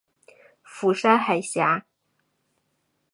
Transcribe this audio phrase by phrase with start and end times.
[0.63, 1.85] 釜山海峡。